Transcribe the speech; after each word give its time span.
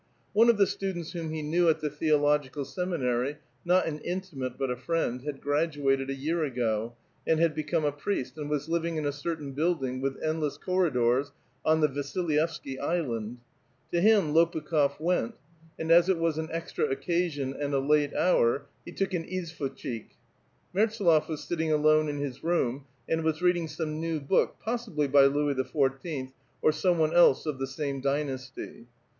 One 0.33 0.49
of 0.49 0.55
title 0.55 0.65
students 0.71 1.11
whom 1.11 1.29
he 1.29 1.43
knew 1.43 1.69
at 1.69 1.79
the 1.79 1.89
theolojjical 1.91 2.65
seminary— 2.65 3.37
not 3.65 3.85
ai.li 3.85 3.99
intimate, 4.03 4.57
but 4.57 4.71
a 4.71 4.75
friend— 4.75 5.21
had 5.21 5.41
graduated 5.41 6.09
a 6.09 6.15
year 6.15 6.37
apjo 6.43 6.93
and 7.27 7.39
had 7.39 7.55
I'^ecome 7.55 7.87
a 7.87 7.91
priest, 7.91 8.35
and 8.35 8.49
was 8.49 8.67
living 8.67 8.95
in 8.97 9.05
a 9.05 9.11
certain 9.11 9.51
building 9.51 10.01
with 10.01 10.17
endless 10.23 10.57
corridors 10.57 11.31
on 11.63 11.81
the 11.81 11.87
Vasilyevsky 11.87 12.79
Island. 12.79 13.41
To 13.91 14.01
him 14.01 14.33
Lopu 14.33 14.67
kh6f 14.67 14.99
went, 14.99 15.35
and 15.77 15.91
as 15.91 16.09
it 16.09 16.17
was 16.17 16.39
an 16.39 16.49
extra 16.51 16.85
occasion 16.89 17.53
and 17.53 17.71
a 17.75 17.79
late 17.79 18.15
hour, 18.15 18.65
lie 18.87 18.93
took 18.93 19.13
an 19.13 19.25
izooahchik, 19.25 20.05
Mertsdlof 20.73 21.27
was 21.27 21.43
sitting 21.43 21.71
alone 21.71 22.09
in 22.09 22.17
his 22.17 22.43
room, 22.43 22.85
and 23.07 23.23
was 23.23 23.43
reading 23.43 23.67
Bome 23.77 24.01
n3w 24.01 24.27
book— 24.27 24.55
possibly 24.65 25.07
by 25.07 25.27
Louis 25.27 25.53
XIV., 25.53 26.31
or 26.63 26.71
some 26.71 26.97
one 26.97 27.13
else 27.13 27.45
of 27.45 27.59
the 27.59 27.67
same 27.67 28.01
dynasty. 28.01 28.87